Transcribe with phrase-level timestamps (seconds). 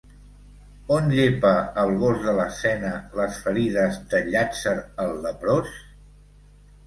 [0.93, 1.49] On llepa
[1.81, 5.77] el gos de l'escena les ferides de Llàtzer el leprós?